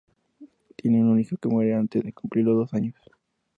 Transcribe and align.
Tienen 0.77 1.05
un 1.05 1.19
hijo 1.19 1.37
que 1.37 1.47
muere 1.47 1.75
antes 1.75 2.03
de 2.03 2.11
cumplir 2.11 2.45
los 2.45 2.57
dos 2.57 2.73
años. 2.73 2.95